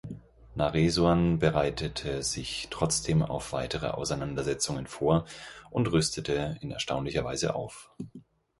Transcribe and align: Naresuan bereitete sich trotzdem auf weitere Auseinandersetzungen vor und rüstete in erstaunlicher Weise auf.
Naresuan 0.55 1.37
bereitete 1.37 2.23
sich 2.23 2.69
trotzdem 2.71 3.21
auf 3.21 3.53
weitere 3.53 3.89
Auseinandersetzungen 3.89 4.87
vor 4.87 5.25
und 5.69 5.91
rüstete 5.91 6.57
in 6.61 6.71
erstaunlicher 6.71 7.23
Weise 7.23 7.53
auf. 7.53 7.91